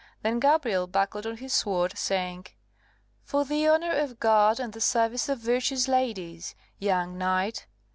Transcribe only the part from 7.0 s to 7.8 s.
knight.